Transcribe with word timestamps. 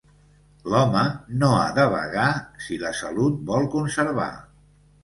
L'home 0.73 1.03
no 1.43 1.51
ha 1.57 1.67
de 1.81 1.85
vagar, 1.93 2.27
si 2.69 2.79
la 2.87 2.95
salut 3.05 3.39
vol 3.53 3.71
conservar. 3.79 4.33